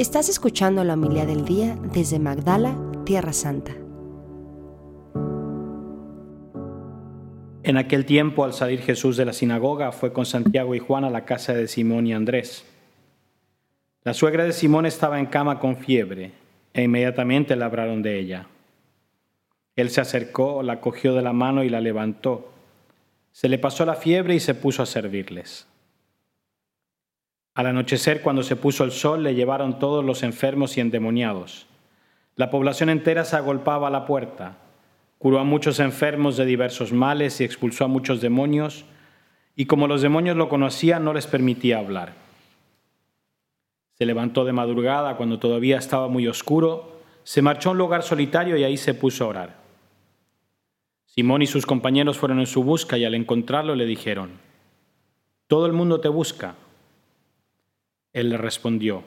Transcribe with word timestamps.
Estás 0.00 0.30
escuchando 0.30 0.82
la 0.82 0.94
humildad 0.94 1.26
del 1.26 1.44
día 1.44 1.76
desde 1.92 2.18
Magdala, 2.18 2.74
Tierra 3.04 3.34
Santa. 3.34 3.72
En 7.64 7.76
aquel 7.76 8.06
tiempo, 8.06 8.44
al 8.44 8.54
salir 8.54 8.80
Jesús 8.80 9.18
de 9.18 9.26
la 9.26 9.34
sinagoga, 9.34 9.92
fue 9.92 10.14
con 10.14 10.24
Santiago 10.24 10.74
y 10.74 10.78
Juan 10.78 11.04
a 11.04 11.10
la 11.10 11.26
casa 11.26 11.52
de 11.52 11.68
Simón 11.68 12.06
y 12.06 12.14
Andrés. 12.14 12.64
La 14.02 14.14
suegra 14.14 14.44
de 14.44 14.54
Simón 14.54 14.86
estaba 14.86 15.20
en 15.20 15.26
cama 15.26 15.60
con 15.60 15.76
fiebre, 15.76 16.32
e 16.72 16.84
inmediatamente 16.84 17.54
le 17.54 17.64
hablaron 17.64 18.00
de 18.00 18.18
ella. 18.18 18.46
Él 19.76 19.90
se 19.90 20.00
acercó, 20.00 20.62
la 20.62 20.80
cogió 20.80 21.14
de 21.14 21.20
la 21.20 21.34
mano 21.34 21.62
y 21.62 21.68
la 21.68 21.82
levantó. 21.82 22.50
Se 23.32 23.50
le 23.50 23.58
pasó 23.58 23.84
la 23.84 23.96
fiebre 23.96 24.34
y 24.34 24.40
se 24.40 24.54
puso 24.54 24.82
a 24.82 24.86
servirles. 24.86 25.66
Al 27.54 27.66
anochecer, 27.66 28.22
cuando 28.22 28.42
se 28.42 28.56
puso 28.56 28.84
el 28.84 28.92
sol, 28.92 29.22
le 29.22 29.34
llevaron 29.34 29.78
todos 29.78 30.04
los 30.04 30.22
enfermos 30.22 30.76
y 30.76 30.80
endemoniados. 30.80 31.66
La 32.36 32.50
población 32.50 32.90
entera 32.90 33.24
se 33.24 33.36
agolpaba 33.36 33.88
a 33.88 33.90
la 33.90 34.06
puerta. 34.06 34.56
Curó 35.18 35.40
a 35.40 35.44
muchos 35.44 35.80
enfermos 35.80 36.36
de 36.36 36.46
diversos 36.46 36.92
males 36.92 37.40
y 37.40 37.44
expulsó 37.44 37.84
a 37.84 37.88
muchos 37.88 38.20
demonios, 38.20 38.84
y 39.56 39.66
como 39.66 39.88
los 39.88 40.00
demonios 40.00 40.36
lo 40.36 40.48
conocían, 40.48 41.04
no 41.04 41.12
les 41.12 41.26
permitía 41.26 41.78
hablar. 41.78 42.14
Se 43.98 44.06
levantó 44.06 44.46
de 44.46 44.52
madrugada 44.52 45.16
cuando 45.16 45.38
todavía 45.38 45.76
estaba 45.76 46.08
muy 46.08 46.26
oscuro, 46.26 47.00
se 47.24 47.42
marchó 47.42 47.68
a 47.68 47.72
un 47.72 47.78
lugar 47.78 48.02
solitario 48.02 48.56
y 48.56 48.64
ahí 48.64 48.78
se 48.78 48.94
puso 48.94 49.24
a 49.24 49.28
orar. 49.28 49.56
Simón 51.04 51.42
y 51.42 51.46
sus 51.46 51.66
compañeros 51.66 52.16
fueron 52.16 52.38
en 52.38 52.46
su 52.46 52.62
busca 52.62 52.96
y 52.96 53.04
al 53.04 53.14
encontrarlo 53.14 53.74
le 53.74 53.84
dijeron, 53.84 54.38
Todo 55.48 55.66
el 55.66 55.72
mundo 55.72 56.00
te 56.00 56.08
busca. 56.08 56.54
Él 58.12 58.30
le 58.30 58.36
respondió, 58.36 59.04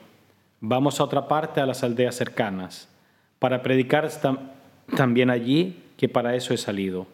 Vamos 0.59 0.99
a 0.99 1.03
otra 1.03 1.27
parte, 1.27 1.59
a 1.59 1.65
las 1.65 1.83
aldeas 1.83 2.15
cercanas, 2.15 2.87
para 3.37 3.61
predicar 3.61 4.09
también 4.95 5.29
allí, 5.29 5.83
que 5.97 6.07
para 6.07 6.35
eso 6.35 6.53
he 6.53 6.57
salido. 6.57 7.05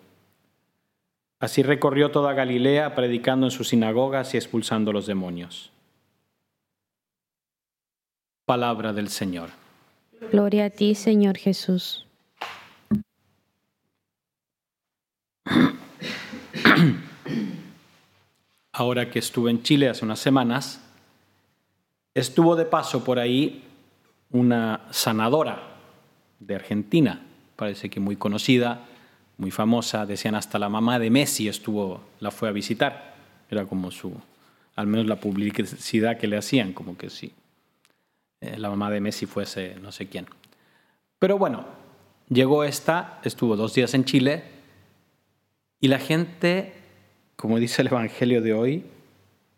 Así 1.40 1.64
recorrió 1.64 2.12
toda 2.12 2.34
Galilea, 2.34 2.94
predicando 2.94 3.48
en 3.48 3.52
sus 3.52 3.70
sinagogas 3.70 4.36
y 4.36 4.38
expulsando 4.38 4.94
los 4.94 5.08
demonios. 5.08 5.72
Palabra 8.46 8.94
del 8.94 9.10
Señor. 9.10 9.50
Gloria 10.32 10.66
a 10.66 10.70
ti, 10.70 10.94
Señor 10.96 11.38
Jesús. 11.38 12.06
Ahora 18.74 19.10
que 19.10 19.18
estuve 19.20 19.50
en 19.50 19.64
Chile 19.64 19.90
hace 19.90 20.06
unas 20.06 20.20
semanas, 20.20 20.86
estuvo 22.14 22.56
de 22.56 22.66
paso 22.66 23.04
por 23.04 23.20
ahí 23.20 23.64
una 24.32 24.82
sanadora 24.92 25.64
de 26.40 26.56
Argentina, 26.56 27.26
parece 27.56 27.90
que 27.90 28.00
muy 28.00 28.16
conocida, 28.16 28.86
muy 29.38 29.52
famosa, 29.52 30.06
decían 30.06 30.36
hasta 30.36 30.60
la 30.60 30.70
mamá 30.70 31.00
de 31.00 31.10
Messi 31.10 31.48
estuvo, 31.48 32.02
la 32.20 32.32
fue 32.32 32.50
a 32.50 32.52
visitar, 32.52 33.16
era 33.50 33.66
como 33.66 33.92
su, 33.92 34.14
al 34.76 34.88
menos 34.88 35.08
la 35.08 35.20
publicidad 35.20 36.18
que 36.18 36.28
le 36.28 36.38
hacían, 36.38 36.74
como 36.74 36.98
que 36.98 37.10
sí, 37.10 37.34
eh, 38.42 38.58
la 38.58 38.70
mamá 38.70 38.92
de 38.92 39.02
Messi 39.02 39.26
fuese 39.26 39.76
no 39.82 39.92
sé 39.92 40.08
quién. 40.08 40.26
Pero 41.18 41.38
bueno, 41.38 41.66
llegó 42.30 42.64
esta, 42.64 43.20
estuvo 43.24 43.56
dos 43.56 43.74
días 43.74 43.94
en 43.94 44.06
Chile 44.06 44.44
y 45.82 45.88
la 45.88 46.00
gente, 46.00 46.74
como 47.36 47.60
dice 47.60 47.82
el 47.82 47.88
Evangelio 47.88 48.42
de 48.42 48.54
hoy, 48.54 48.86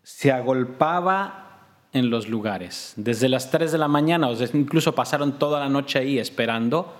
se 0.02 0.32
agolpaba 0.32 1.51
en 1.92 2.10
los 2.10 2.28
lugares. 2.28 2.94
Desde 2.96 3.28
las 3.28 3.50
3 3.50 3.72
de 3.72 3.78
la 3.78 3.88
mañana, 3.88 4.28
o 4.28 4.36
incluso 4.54 4.94
pasaron 4.94 5.38
toda 5.38 5.60
la 5.60 5.68
noche 5.68 5.98
ahí 5.98 6.18
esperando 6.18 6.94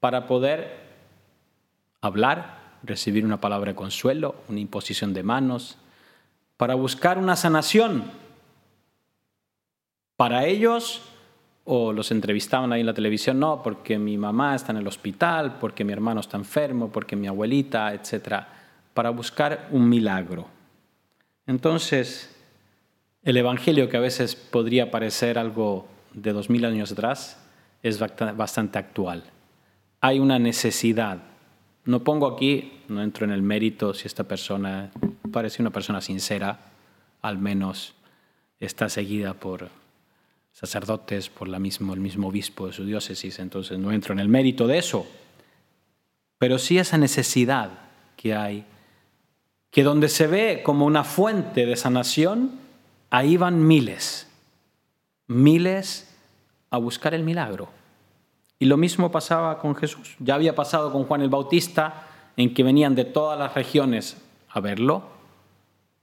para 0.00 0.26
poder 0.26 0.86
hablar, 2.00 2.78
recibir 2.82 3.24
una 3.24 3.40
palabra 3.40 3.72
de 3.72 3.76
consuelo, 3.76 4.36
una 4.48 4.60
imposición 4.60 5.14
de 5.14 5.22
manos, 5.22 5.78
para 6.56 6.74
buscar 6.74 7.18
una 7.18 7.36
sanación 7.36 8.04
para 10.16 10.46
ellos 10.46 11.02
o 11.64 11.92
los 11.92 12.10
entrevistaban 12.10 12.72
ahí 12.72 12.80
en 12.80 12.86
la 12.86 12.94
televisión, 12.94 13.40
no, 13.40 13.62
porque 13.62 13.98
mi 13.98 14.16
mamá 14.16 14.54
está 14.54 14.70
en 14.72 14.78
el 14.78 14.86
hospital, 14.86 15.58
porque 15.58 15.84
mi 15.84 15.92
hermano 15.92 16.20
está 16.20 16.36
enfermo, 16.36 16.90
porque 16.90 17.16
mi 17.16 17.26
abuelita, 17.26 17.92
etc., 17.92 18.44
para 18.94 19.10
buscar 19.10 19.68
un 19.72 19.88
milagro. 19.88 20.46
Entonces, 21.44 22.35
el 23.26 23.36
Evangelio, 23.36 23.88
que 23.88 23.96
a 23.96 24.00
veces 24.00 24.36
podría 24.36 24.92
parecer 24.92 25.36
algo 25.36 25.88
de 26.12 26.32
dos 26.32 26.48
mil 26.48 26.64
años 26.64 26.92
atrás, 26.92 27.42
es 27.82 27.98
bastante 27.98 28.78
actual. 28.78 29.24
Hay 30.00 30.20
una 30.20 30.38
necesidad. 30.38 31.18
No 31.84 32.04
pongo 32.04 32.28
aquí, 32.28 32.80
no 32.86 33.02
entro 33.02 33.24
en 33.26 33.32
el 33.32 33.42
mérito 33.42 33.94
si 33.94 34.06
esta 34.06 34.22
persona 34.22 34.92
parece 35.32 35.60
una 35.60 35.72
persona 35.72 36.00
sincera, 36.00 36.70
al 37.20 37.38
menos 37.38 37.94
está 38.60 38.88
seguida 38.88 39.34
por 39.34 39.70
sacerdotes, 40.52 41.28
por 41.28 41.48
la 41.48 41.58
mismo, 41.58 41.94
el 41.94 42.00
mismo 42.00 42.28
obispo 42.28 42.68
de 42.68 42.74
su 42.74 42.84
diócesis, 42.84 43.40
entonces 43.40 43.76
no 43.76 43.90
entro 43.90 44.12
en 44.12 44.20
el 44.20 44.28
mérito 44.28 44.68
de 44.68 44.78
eso. 44.78 45.04
Pero 46.38 46.58
sí 46.58 46.78
esa 46.78 46.96
necesidad 46.96 47.70
que 48.16 48.36
hay, 48.36 48.64
que 49.72 49.82
donde 49.82 50.08
se 50.08 50.28
ve 50.28 50.62
como 50.64 50.86
una 50.86 51.02
fuente 51.02 51.66
de 51.66 51.74
sanación, 51.74 52.65
ahí 53.16 53.38
van 53.38 53.66
miles, 53.66 54.28
miles 55.26 56.14
a 56.68 56.76
buscar 56.76 57.14
el 57.14 57.22
milagro. 57.22 57.70
Y 58.58 58.66
lo 58.66 58.76
mismo 58.76 59.10
pasaba 59.10 59.58
con 59.58 59.74
Jesús. 59.74 60.16
Ya 60.18 60.34
había 60.34 60.54
pasado 60.54 60.92
con 60.92 61.04
Juan 61.04 61.22
el 61.22 61.30
Bautista, 61.30 62.08
en 62.36 62.52
que 62.52 62.62
venían 62.62 62.94
de 62.94 63.06
todas 63.06 63.38
las 63.38 63.54
regiones 63.54 64.18
a 64.50 64.60
verlo. 64.60 65.02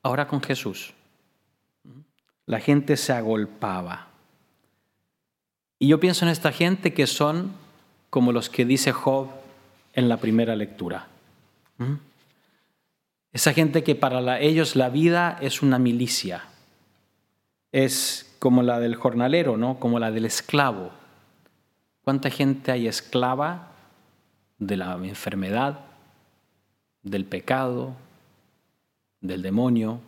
Ahora 0.01 0.27
con 0.27 0.41
Jesús. 0.41 0.93
La 2.47 2.59
gente 2.59 2.97
se 2.97 3.13
agolpaba. 3.13 4.07
Y 5.77 5.89
yo 5.89 5.99
pienso 5.99 6.25
en 6.25 6.31
esta 6.31 6.51
gente 6.51 6.95
que 6.95 7.05
son 7.05 7.51
como 8.09 8.31
los 8.31 8.49
que 8.49 8.65
dice 8.65 8.91
Job 8.91 9.27
en 9.93 10.09
la 10.09 10.17
primera 10.17 10.55
lectura. 10.55 11.07
¿Mm? 11.77 11.93
Esa 13.33 13.53
gente 13.53 13.83
que 13.83 13.93
para 13.93 14.39
ellos 14.39 14.75
la 14.75 14.89
vida 14.89 15.37
es 15.41 15.61
una 15.61 15.77
milicia. 15.77 16.47
Es 17.73 18.33
como 18.39 18.63
la 18.63 18.79
del 18.79 18.95
jornalero, 18.95 19.57
¿no? 19.57 19.79
Como 19.79 19.99
la 19.99 20.11
del 20.11 20.25
esclavo. 20.25 20.91
¿Cuánta 22.03 22.29
gente 22.29 22.71
hay 22.71 22.87
esclava 22.87 23.71
de 24.59 24.77
la 24.77 24.93
enfermedad, 24.93 25.79
del 27.01 27.25
pecado, 27.25 27.95
del 29.21 29.41
demonio? 29.41 29.99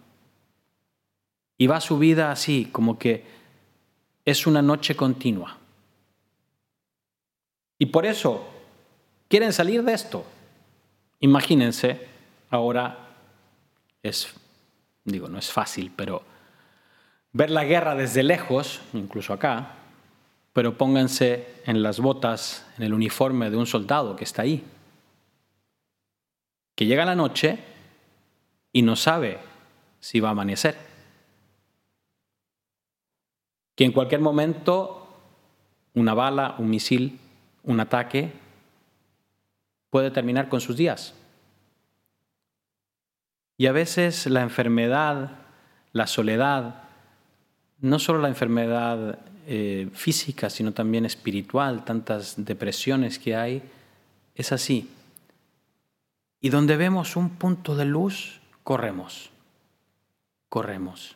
Y 1.57 1.67
va 1.67 1.81
su 1.81 1.97
vida 1.97 2.31
así, 2.31 2.69
como 2.71 2.99
que 2.99 3.25
es 4.25 4.45
una 4.45 4.61
noche 4.61 4.95
continua. 4.95 5.57
Y 7.79 7.87
por 7.87 8.05
eso 8.05 8.47
quieren 9.27 9.53
salir 9.53 9.83
de 9.83 9.93
esto. 9.93 10.23
Imagínense, 11.19 12.07
ahora 12.49 13.15
es, 14.03 14.33
digo, 15.03 15.27
no 15.29 15.39
es 15.39 15.51
fácil, 15.51 15.91
pero 15.95 16.34
ver 17.35 17.50
la 17.50 17.66
guerra 17.66 17.96
desde 17.96 18.23
lejos, 18.23 18.79
incluso 18.94 19.34
acá, 19.34 19.73
pero 20.53 20.78
pónganse 20.78 21.62
en 21.66 21.84
las 21.84 22.00
botas, 22.00 22.66
en 22.78 22.85
el 22.85 22.94
uniforme 22.94 23.50
de 23.50 23.57
un 23.57 23.66
soldado 23.66 24.16
que 24.16 24.23
está 24.23 24.44
ahí, 24.44 24.63
que 26.75 26.85
llega 26.85 27.03
la 27.03 27.13
noche 27.13 27.59
y 28.72 28.84
no 28.84 28.95
sabe 28.95 29.40
si 30.00 30.22
va 30.22 30.29
a 30.29 30.31
amanecer, 30.31 30.78
que 33.75 33.84
en 33.84 33.91
cualquier 33.91 34.22
momento 34.22 35.06
una 35.94 36.13
bala, 36.13 36.56
un 36.57 36.69
misil 36.69 37.19
un 37.63 37.81
ataque 37.81 38.31
puede 39.89 40.09
terminar 40.09 40.48
con 40.48 40.62
sus 40.62 40.77
días. 40.77 41.15
Y 43.57 43.65
a 43.65 43.74
veces 43.74 44.25
la 44.27 44.42
enfermedad, 44.42 45.31
la 45.92 46.07
soledad, 46.07 46.84
no 47.80 48.00
solo 48.00 48.19
la 48.19 48.30
enfermedad 48.30 49.19
eh, 49.48 49.89
física, 49.94 50.50
sino 50.50 50.74
también 50.74 51.06
espiritual, 51.06 51.86
tantas 51.86 52.44
depresiones 52.44 53.19
que 53.19 53.36
hay, 53.36 53.62
es 54.36 54.51
así. 54.51 54.89
Y 56.42 56.50
donde 56.50 56.77
vemos 56.77 57.16
un 57.16 57.30
punto 57.30 57.75
de 57.75 57.86
luz, 57.86 58.42
corremos, 58.63 59.31
corremos. 60.50 61.16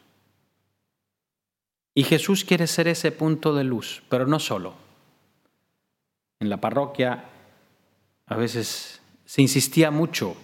Y 1.95 2.03
Jesús 2.03 2.45
quiere 2.45 2.67
ser 2.67 2.87
ese 2.87 3.11
punto 3.11 3.53
de 3.53 3.63
luz, 3.63 4.03
pero 4.09 4.25
no 4.25 4.39
solo 4.39 4.89
en 6.39 6.49
la 6.49 6.57
parroquia 6.57 7.25
a 8.27 8.35
veces 8.35 9.01
se 9.25 9.41
insistía 9.41 9.91
mucho. 9.91 10.35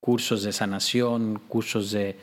Cursos 0.00 0.42
de 0.42 0.52
sanación, 0.52 1.40
cursos 1.48 1.90
de, 1.90 2.18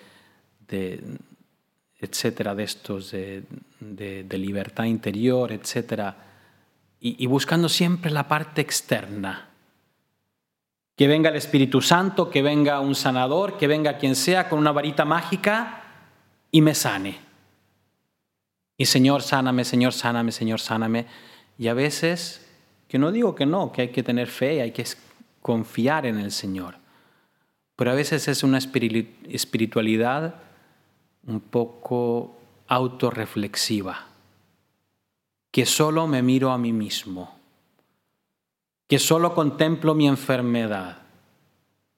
etcétera, 1.99 2.55
de 2.55 2.63
estos 2.63 3.11
de, 3.11 4.25
libertad 4.31 4.85
interior, 4.85 5.51
etcétera, 5.51 6.15
y, 6.99 7.23
y 7.23 7.27
buscando 7.27 7.69
siempre 7.69 8.11
la 8.11 8.27
parte 8.27 8.61
externa. 8.61 9.49
Que 10.95 11.07
venga 11.07 11.29
el 11.29 11.35
Espíritu 11.35 11.81
Santo, 11.81 12.29
que 12.29 12.41
venga 12.41 12.79
un 12.79 12.95
sanador, 12.95 13.57
que 13.57 13.67
venga 13.67 13.97
quien 13.97 14.15
sea 14.15 14.49
con 14.49 14.57
una 14.59 14.71
varita 14.71 15.05
mágica 15.05 15.83
y 16.49 16.61
me 16.61 16.73
sane. 16.73 17.19
Y 18.77 18.85
Señor, 18.85 19.23
sáname, 19.23 19.63
Señor, 19.63 19.93
sáname, 19.93 20.31
Señor, 20.31 20.59
sáname. 20.59 21.05
Y 21.57 21.67
a 21.67 21.73
veces, 21.73 22.47
que 22.87 22.99
no 22.99 23.11
digo 23.11 23.35
que 23.35 23.45
no, 23.45 23.71
que 23.71 23.83
hay 23.83 23.89
que 23.89 24.03
tener 24.03 24.27
fe, 24.27 24.61
hay 24.61 24.71
que 24.71 24.85
confiar 25.41 26.05
en 26.05 26.19
el 26.19 26.31
Señor. 26.31 26.75
Pero 27.75 27.91
a 27.91 27.95
veces 27.95 28.27
es 28.27 28.43
una 28.43 28.57
espiritualidad 28.59 30.35
un 31.27 31.41
poco 31.41 32.37
autorreflexiva, 32.67 34.07
que 35.51 35.65
solo 35.65 36.07
me 36.07 36.21
miro 36.21 36.51
a 36.51 36.57
mí 36.57 36.73
mismo, 36.73 37.35
que 38.87 38.99
solo 38.99 39.35
contemplo 39.35 39.93
mi 39.93 40.07
enfermedad, 40.07 40.99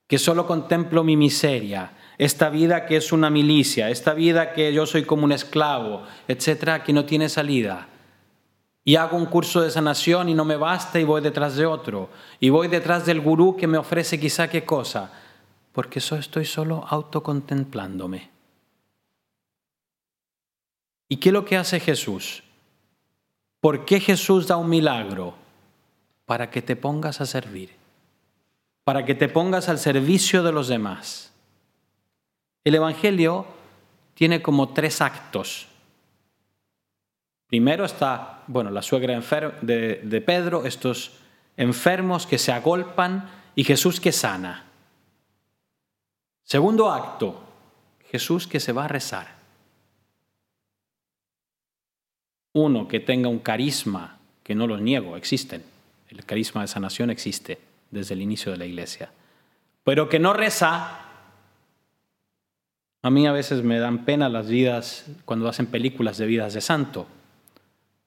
que 0.08 0.18
solo 0.18 0.48
contemplo 0.48 1.04
mi 1.04 1.16
miseria, 1.16 1.94
esta 2.18 2.50
vida 2.50 2.86
que 2.86 2.98
es 2.98 3.14
una 3.14 3.30
milicia, 3.30 3.90
esta 3.90 4.14
vida 4.14 4.54
que 4.54 4.74
yo 4.74 4.86
soy 4.86 5.04
como 5.04 5.24
un 5.24 5.32
esclavo, 5.32 6.04
etcétera, 6.28 6.84
que 6.84 6.92
no 6.92 7.06
tiene 7.06 7.30
salida. 7.30 7.88
Y 8.84 8.96
hago 8.96 9.16
un 9.16 9.28
curso 9.28 9.62
de 9.62 9.70
sanación 9.70 10.30
y 10.30 10.34
no 10.34 10.46
me 10.46 10.58
basta 10.58 11.00
y 11.00 11.04
voy 11.04 11.22
detrás 11.22 11.56
de 11.56 11.66
otro. 11.66 12.10
Y 12.40 12.50
voy 12.50 12.68
detrás 12.68 13.06
del 13.06 13.22
gurú 13.22 13.56
que 13.56 13.68
me 13.68 13.78
ofrece 13.78 14.20
quizá 14.20 14.50
qué 14.50 14.66
cosa. 14.66 15.14
Porque 15.72 16.00
eso 16.00 16.16
estoy 16.16 16.46
solo 16.46 16.84
autocontemplándome. 16.90 18.39
¿Y 21.12 21.18
qué 21.18 21.30
es 21.30 21.34
lo 21.34 21.44
que 21.44 21.58
hace 21.58 21.80
Jesús? 21.80 22.44
¿Por 23.60 23.84
qué 23.84 24.00
Jesús 24.00 24.48
da 24.48 24.58
un 24.58 24.70
milagro? 24.70 25.34
Para 26.26 26.52
que 26.52 26.62
te 26.62 26.76
pongas 26.76 27.20
a 27.20 27.26
servir, 27.26 27.72
para 28.84 29.04
que 29.04 29.16
te 29.16 29.28
pongas 29.28 29.68
al 29.68 29.80
servicio 29.80 30.44
de 30.44 30.52
los 30.52 30.68
demás. 30.68 31.34
El 32.64 32.76
Evangelio 32.76 33.48
tiene 34.14 34.44
como 34.44 34.70
tres 34.70 35.02
actos. 35.02 35.68
Primero 37.48 37.86
está, 37.86 38.44
bueno, 38.46 38.70
la 38.70 38.84
suegra 38.84 39.20
de, 39.62 40.02
de 40.04 40.22
Pedro, 40.22 40.66
estos 40.66 41.14
enfermos 41.58 42.28
que 42.28 42.38
se 42.38 42.52
agolpan 42.52 43.32
y 43.56 43.64
Jesús 43.64 44.00
que 44.00 44.12
sana. 44.12 44.66
Segundo 46.44 46.92
acto, 46.92 47.44
Jesús 48.12 48.46
que 48.46 48.60
se 48.60 48.72
va 48.72 48.86
a 48.86 48.88
rezar 48.88 49.39
uno 52.54 52.88
que 52.88 53.00
tenga 53.00 53.30
un 53.30 53.40
carisma, 53.40 54.18
que 54.44 54.56
no 54.56 54.68
lo 54.68 54.78
niego, 54.78 55.16
existen. 55.16 55.64
El 56.10 56.26
carisma 56.26 56.62
de 56.62 56.68
sanación 56.68 57.10
existe 57.10 57.60
desde 57.92 58.14
el 58.14 58.22
inicio 58.22 58.52
de 58.52 58.58
la 58.58 58.66
iglesia. 58.66 59.12
Pero 59.84 60.10
que 60.10 60.20
no 60.20 60.34
reza, 60.34 61.00
a 63.02 63.10
mí 63.10 63.28
a 63.28 63.32
veces 63.32 63.64
me 63.64 63.80
dan 63.80 64.06
pena 64.06 64.30
las 64.30 64.48
vidas 64.48 65.06
cuando 65.26 65.48
hacen 65.48 65.68
películas 65.68 66.18
de 66.18 66.26
vidas 66.26 66.54
de 66.54 66.62
santo, 66.62 67.08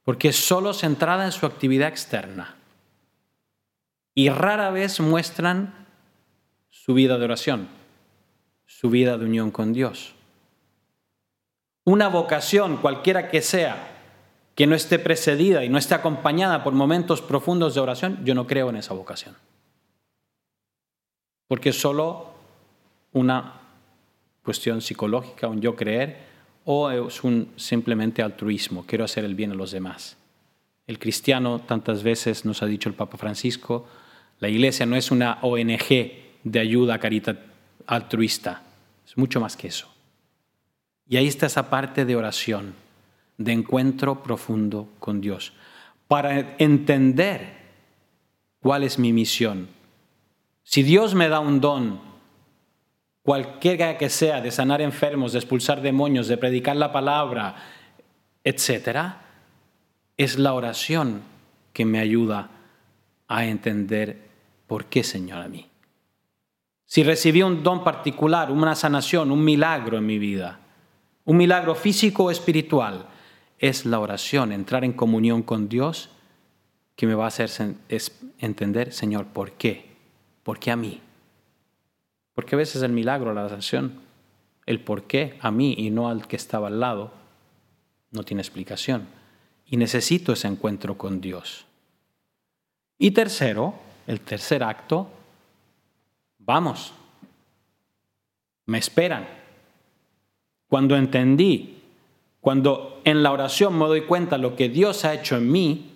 porque 0.04 0.28
es 0.28 0.36
solo 0.36 0.74
centrada 0.74 1.24
en 1.24 1.32
su 1.32 1.46
actividad 1.46 1.88
externa. 1.88 2.56
Y 4.14 4.28
rara 4.28 4.70
vez 4.70 5.00
muestran 5.00 5.86
su 6.70 6.94
vida 6.94 7.18
de 7.18 7.24
oración, 7.24 7.68
su 8.66 8.90
vida 8.90 9.16
de 9.16 9.24
unión 9.24 9.50
con 9.50 9.72
Dios. 9.72 10.14
Una 11.84 12.08
vocación, 12.08 12.76
cualquiera 12.76 13.28
que 13.28 13.40
sea, 13.40 13.91
que 14.62 14.66
no 14.68 14.76
esté 14.76 15.00
precedida 15.00 15.64
y 15.64 15.68
no 15.68 15.76
esté 15.76 15.96
acompañada 15.96 16.62
por 16.62 16.72
momentos 16.72 17.20
profundos 17.20 17.74
de 17.74 17.80
oración, 17.80 18.20
yo 18.24 18.32
no 18.32 18.46
creo 18.46 18.70
en 18.70 18.76
esa 18.76 18.94
vocación. 18.94 19.34
Porque 21.48 21.70
es 21.70 21.80
solo 21.80 22.32
una 23.10 23.54
cuestión 24.44 24.80
psicológica, 24.80 25.48
un 25.48 25.60
yo 25.60 25.74
creer, 25.74 26.16
o 26.64 26.92
es 26.92 27.24
un 27.24 27.52
simplemente 27.56 28.22
altruismo, 28.22 28.86
quiero 28.86 29.04
hacer 29.04 29.24
el 29.24 29.34
bien 29.34 29.50
a 29.50 29.56
los 29.56 29.72
demás. 29.72 30.16
El 30.86 31.00
cristiano, 31.00 31.62
tantas 31.66 32.04
veces 32.04 32.44
nos 32.44 32.62
ha 32.62 32.66
dicho 32.66 32.88
el 32.88 32.94
Papa 32.94 33.18
Francisco, 33.18 33.88
la 34.38 34.48
iglesia 34.48 34.86
no 34.86 34.94
es 34.94 35.10
una 35.10 35.40
ONG 35.42 36.12
de 36.44 36.60
ayuda 36.60 37.00
caridad 37.00 37.36
altruista, 37.88 38.62
es 39.04 39.18
mucho 39.18 39.40
más 39.40 39.56
que 39.56 39.66
eso. 39.66 39.92
Y 41.08 41.16
ahí 41.16 41.26
está 41.26 41.46
esa 41.46 41.68
parte 41.68 42.04
de 42.04 42.14
oración, 42.14 42.80
de 43.44 43.52
encuentro 43.52 44.22
profundo 44.22 44.88
con 44.98 45.20
Dios, 45.20 45.52
para 46.08 46.56
entender 46.58 47.62
cuál 48.60 48.84
es 48.84 48.98
mi 48.98 49.12
misión. 49.12 49.68
Si 50.62 50.82
Dios 50.82 51.14
me 51.14 51.28
da 51.28 51.40
un 51.40 51.60
don, 51.60 52.00
cualquiera 53.22 53.98
que 53.98 54.10
sea, 54.10 54.40
de 54.40 54.50
sanar 54.50 54.80
enfermos, 54.80 55.32
de 55.32 55.38
expulsar 55.38 55.80
demonios, 55.80 56.28
de 56.28 56.36
predicar 56.36 56.76
la 56.76 56.92
palabra, 56.92 57.56
etc., 58.44 59.14
es 60.16 60.38
la 60.38 60.54
oración 60.54 61.22
que 61.72 61.84
me 61.84 61.98
ayuda 61.98 62.50
a 63.28 63.46
entender 63.46 64.28
por 64.66 64.86
qué, 64.86 65.02
Señor, 65.02 65.42
a 65.42 65.48
mí. 65.48 65.66
Si 66.84 67.02
recibí 67.02 67.42
un 67.42 67.62
don 67.62 67.82
particular, 67.82 68.50
una 68.50 68.74
sanación, 68.74 69.32
un 69.32 69.42
milagro 69.42 69.96
en 69.96 70.04
mi 70.04 70.18
vida, 70.18 70.60
un 71.24 71.38
milagro 71.38 71.74
físico 71.74 72.24
o 72.24 72.30
espiritual, 72.30 73.06
es 73.62 73.86
la 73.86 74.00
oración, 74.00 74.52
entrar 74.52 74.84
en 74.84 74.92
comunión 74.92 75.42
con 75.42 75.70
Dios, 75.70 76.10
que 76.96 77.06
me 77.06 77.14
va 77.14 77.24
a 77.24 77.28
hacer 77.28 77.48
entender, 78.38 78.92
Señor, 78.92 79.26
¿por 79.28 79.52
qué? 79.52 79.96
¿Por 80.42 80.58
qué 80.58 80.72
a 80.72 80.76
mí? 80.76 81.00
Porque 82.34 82.56
a 82.56 82.58
veces 82.58 82.82
el 82.82 82.92
milagro, 82.92 83.32
la 83.32 83.44
oración, 83.44 84.00
el 84.66 84.80
por 84.80 85.04
qué 85.04 85.38
a 85.40 85.50
mí 85.50 85.74
y 85.78 85.90
no 85.90 86.08
al 86.08 86.26
que 86.26 86.36
estaba 86.36 86.66
al 86.66 86.80
lado, 86.80 87.12
no 88.10 88.24
tiene 88.24 88.42
explicación. 88.42 89.06
Y 89.64 89.76
necesito 89.76 90.32
ese 90.32 90.48
encuentro 90.48 90.98
con 90.98 91.20
Dios. 91.20 91.64
Y 92.98 93.12
tercero, 93.12 93.74
el 94.06 94.20
tercer 94.20 94.62
acto, 94.62 95.08
vamos, 96.38 96.92
me 98.66 98.78
esperan. 98.78 99.26
Cuando 100.68 100.96
entendí 100.96 101.78
cuando 102.42 102.91
en 103.04 103.22
la 103.22 103.32
oración 103.32 103.78
me 103.78 103.86
doy 103.86 104.02
cuenta 104.02 104.38
lo 104.38 104.56
que 104.56 104.68
Dios 104.68 105.04
ha 105.04 105.14
hecho 105.14 105.36
en 105.36 105.50
mí, 105.50 105.92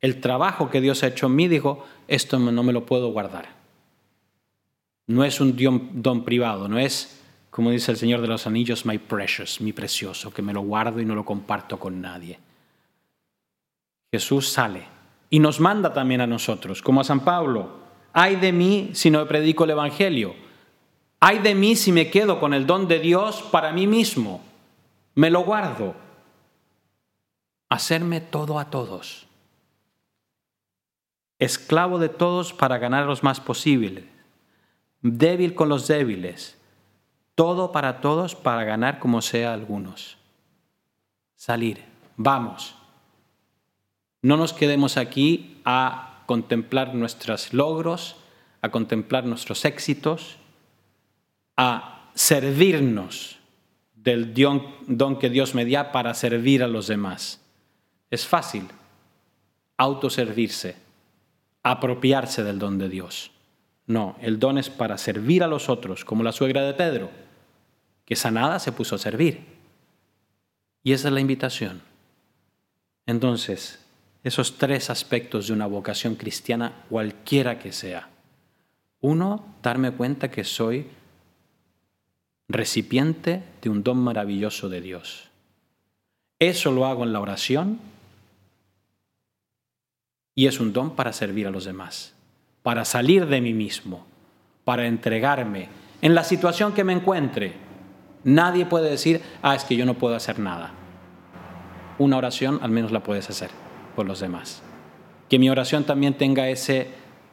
el 0.00 0.20
trabajo 0.20 0.70
que 0.70 0.80
Dios 0.80 1.02
ha 1.02 1.08
hecho 1.08 1.26
en 1.26 1.36
mí, 1.36 1.48
digo, 1.48 1.84
esto 2.08 2.38
no 2.38 2.62
me 2.62 2.72
lo 2.72 2.86
puedo 2.86 3.10
guardar. 3.10 3.48
No 5.08 5.24
es 5.24 5.40
un 5.40 5.56
don, 5.94 6.24
privado, 6.24 6.68
no 6.68 6.78
es, 6.78 7.22
como 7.50 7.70
dice 7.70 7.92
el 7.92 7.96
Señor 7.96 8.20
de 8.20 8.28
los 8.28 8.46
Anillos, 8.46 8.84
my 8.84 8.98
precious, 8.98 9.60
mi 9.60 9.72
precioso, 9.72 10.32
que 10.32 10.42
me 10.42 10.52
lo 10.52 10.62
guardo 10.62 11.00
y 11.00 11.04
no 11.04 11.14
lo 11.14 11.24
comparto 11.24 11.78
con 11.78 12.00
nadie. 12.00 12.38
Jesús 14.12 14.48
sale 14.48 14.84
y 15.30 15.38
nos 15.38 15.60
manda 15.60 15.92
también 15.92 16.20
a 16.20 16.26
nosotros, 16.26 16.82
como 16.82 17.00
a 17.00 17.04
San 17.04 17.20
Pablo. 17.20 17.86
Ay 18.12 18.36
de 18.36 18.52
mí 18.52 18.90
si 18.92 19.10
no 19.10 19.26
predico 19.26 19.64
el 19.64 19.70
Evangelio. 19.70 20.34
Ay 21.20 21.38
de 21.38 21.54
mí 21.54 21.76
si 21.76 21.92
me 21.92 22.10
quedo 22.10 22.40
con 22.40 22.52
el 22.54 22.66
don 22.66 22.88
de 22.88 22.98
Dios 22.98 23.42
para 23.50 23.72
mí 23.72 23.86
mismo 23.86 24.42
me 25.16 25.30
lo 25.30 25.42
guardo. 25.42 25.96
Hacerme 27.68 28.20
todo 28.20 28.60
a 28.60 28.70
todos. 28.70 29.26
Esclavo 31.38 31.98
de 31.98 32.08
todos 32.08 32.52
para 32.52 32.78
ganar 32.78 33.06
los 33.06 33.24
más 33.24 33.40
posibles. 33.40 34.04
Débil 35.00 35.54
con 35.54 35.68
los 35.68 35.88
débiles. 35.88 36.56
Todo 37.34 37.72
para 37.72 38.00
todos 38.00 38.34
para 38.34 38.64
ganar 38.64 38.98
como 38.98 39.22
sea 39.22 39.52
algunos. 39.52 40.18
Salir. 41.34 41.82
Vamos. 42.16 42.76
No 44.22 44.36
nos 44.36 44.52
quedemos 44.52 44.96
aquí 44.96 45.60
a 45.64 46.22
contemplar 46.26 46.94
nuestros 46.94 47.54
logros, 47.54 48.16
a 48.60 48.70
contemplar 48.70 49.24
nuestros 49.24 49.64
éxitos, 49.64 50.36
a 51.56 52.10
servirnos 52.14 53.35
del 54.06 54.32
don 54.86 55.18
que 55.18 55.30
Dios 55.30 55.56
me 55.56 55.66
da 55.68 55.90
para 55.90 56.14
servir 56.14 56.62
a 56.62 56.68
los 56.68 56.86
demás. 56.86 57.40
Es 58.08 58.24
fácil 58.24 58.68
autoservirse, 59.76 60.76
apropiarse 61.64 62.44
del 62.44 62.60
don 62.60 62.78
de 62.78 62.88
Dios. 62.88 63.32
No, 63.88 64.16
el 64.22 64.38
don 64.38 64.58
es 64.58 64.70
para 64.70 64.96
servir 64.96 65.42
a 65.42 65.48
los 65.48 65.68
otros, 65.68 66.04
como 66.04 66.22
la 66.22 66.30
suegra 66.30 66.62
de 66.62 66.74
Pedro, 66.74 67.10
que 68.04 68.14
sanada 68.14 68.60
se 68.60 68.70
puso 68.70 68.94
a 68.94 68.98
servir. 68.98 69.44
Y 70.84 70.92
esa 70.92 71.08
es 71.08 71.14
la 71.14 71.20
invitación. 71.20 71.82
Entonces, 73.06 73.84
esos 74.22 74.56
tres 74.56 74.88
aspectos 74.88 75.48
de 75.48 75.52
una 75.52 75.66
vocación 75.66 76.14
cristiana, 76.14 76.84
cualquiera 76.88 77.58
que 77.58 77.72
sea. 77.72 78.08
Uno, 79.00 79.56
darme 79.64 79.90
cuenta 79.90 80.30
que 80.30 80.44
soy 80.44 80.86
recipiente 82.48 83.42
de 83.62 83.70
un 83.70 83.82
don 83.82 83.98
maravilloso 83.98 84.68
de 84.68 84.80
Dios. 84.80 85.30
Eso 86.38 86.70
lo 86.70 86.86
hago 86.86 87.04
en 87.04 87.12
la 87.12 87.20
oración 87.20 87.78
y 90.34 90.46
es 90.46 90.60
un 90.60 90.72
don 90.72 90.94
para 90.94 91.12
servir 91.12 91.46
a 91.46 91.50
los 91.50 91.64
demás, 91.64 92.14
para 92.62 92.84
salir 92.84 93.26
de 93.26 93.40
mí 93.40 93.54
mismo, 93.54 94.06
para 94.64 94.86
entregarme 94.86 95.68
en 96.02 96.14
la 96.14 96.24
situación 96.24 96.72
que 96.72 96.84
me 96.84 96.92
encuentre. 96.92 97.54
Nadie 98.24 98.66
puede 98.66 98.90
decir, 98.90 99.22
ah, 99.42 99.54
es 99.54 99.64
que 99.64 99.76
yo 99.76 99.86
no 99.86 99.94
puedo 99.94 100.14
hacer 100.14 100.38
nada. 100.38 100.74
Una 101.98 102.18
oración 102.18 102.58
al 102.62 102.70
menos 102.70 102.92
la 102.92 103.02
puedes 103.02 103.30
hacer 103.30 103.50
por 103.94 104.06
los 104.06 104.20
demás. 104.20 104.62
Que 105.30 105.38
mi 105.38 105.48
oración 105.48 105.84
también 105.84 106.14
tenga 106.14 106.50
ese 106.50 106.88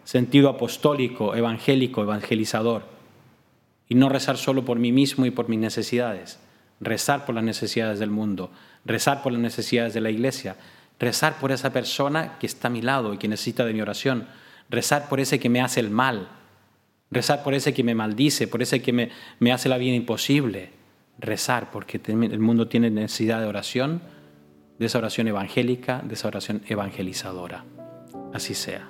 sentido 0.06 0.50
apostólico, 0.50 1.36
evangélico, 1.36 2.02
evangelizador. 2.02 2.93
Y 3.90 3.96
no 3.96 4.10
rezar 4.10 4.38
solo 4.38 4.66
por 4.66 4.80
mí 4.80 4.92
mismo 4.92 5.26
y 5.26 5.32
por 5.32 5.50
mis 5.50 5.60
necesidades. 5.60 6.40
Rezar 6.80 7.26
por 7.26 7.36
las 7.36 7.44
necesidades 7.44 8.00
del 8.00 8.10
mundo, 8.10 8.52
rezar 8.86 9.22
por 9.22 9.32
las 9.32 9.42
necesidades 9.42 9.94
de 9.94 10.02
la 10.02 10.10
iglesia, 10.10 10.56
rezar 11.00 11.40
por 11.40 11.52
esa 11.52 11.72
persona 11.72 12.38
que 12.40 12.48
está 12.48 12.68
a 12.68 12.72
mi 12.72 12.82
lado 12.82 13.14
y 13.14 13.18
que 13.18 13.28
necesita 13.28 13.66
de 13.66 13.74
mi 13.74 13.82
oración, 13.82 14.28
rezar 14.70 15.10
por 15.10 15.20
ese 15.20 15.40
que 15.40 15.50
me 15.50 15.62
hace 15.62 15.80
el 15.80 15.90
mal, 15.90 16.30
rezar 17.12 17.44
por 17.44 17.54
ese 17.54 17.74
que 17.74 17.84
me 17.84 17.96
maldice, 17.96 18.48
por 18.48 18.62
ese 18.62 18.82
que 18.82 18.94
me, 18.94 19.12
me 19.40 19.52
hace 19.52 19.70
la 19.70 19.78
vida 19.78 19.96
imposible, 19.96 20.72
rezar 21.20 21.72
porque 21.72 22.02
el 22.06 22.40
mundo 22.40 22.68
tiene 22.68 22.90
necesidad 22.90 23.40
de 23.40 23.48
oración, 23.48 24.02
de 24.80 24.86
esa 24.88 24.98
oración 24.98 25.28
evangélica, 25.28 26.02
de 26.04 26.16
esa 26.16 26.28
oración 26.28 26.62
evangelizadora. 26.68 27.64
Así 28.34 28.56
sea. 28.56 28.90